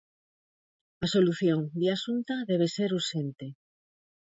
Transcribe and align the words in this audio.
A 1.05 1.07
solución, 1.15 1.59
di 1.79 1.87
a 1.95 1.97
Xunta, 2.03 2.35
debe 2.51 2.67
ser 2.75 2.89
urxente. 2.99 3.47